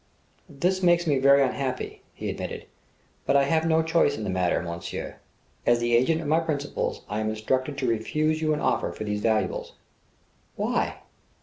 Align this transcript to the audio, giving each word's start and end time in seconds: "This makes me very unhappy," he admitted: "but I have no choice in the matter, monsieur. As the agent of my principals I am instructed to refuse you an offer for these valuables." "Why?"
"This 0.49 0.81
makes 0.81 1.05
me 1.05 1.19
very 1.19 1.43
unhappy," 1.43 2.01
he 2.15 2.27
admitted: 2.27 2.65
"but 3.27 3.35
I 3.37 3.43
have 3.43 3.67
no 3.67 3.83
choice 3.83 4.17
in 4.17 4.23
the 4.23 4.31
matter, 4.31 4.59
monsieur. 4.63 5.17
As 5.63 5.77
the 5.77 5.95
agent 5.95 6.21
of 6.21 6.27
my 6.27 6.39
principals 6.39 7.01
I 7.07 7.19
am 7.19 7.29
instructed 7.29 7.77
to 7.77 7.87
refuse 7.87 8.41
you 8.41 8.51
an 8.55 8.61
offer 8.61 8.91
for 8.91 9.03
these 9.03 9.21
valuables." 9.21 9.73
"Why?" 10.55 11.01